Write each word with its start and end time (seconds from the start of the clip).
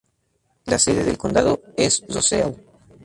La 0.65 0.79
sede 0.79 1.03
del 1.03 1.19
condado 1.19 1.61
es 1.77 2.03
Roseau. 2.09 2.55